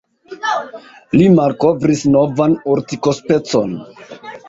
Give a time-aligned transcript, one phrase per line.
[1.17, 3.81] Li malkovris novan urtikospecon.